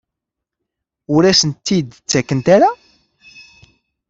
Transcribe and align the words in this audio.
Ur 1.13 1.23
asent-tt-id-ttakent 1.31 2.47
ara? 2.55 2.69